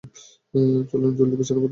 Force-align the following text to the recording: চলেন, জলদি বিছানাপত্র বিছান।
চলেন, 0.91 1.11
জলদি 1.15 1.35
বিছানাপত্র 1.35 1.59
বিছান। 1.59 1.69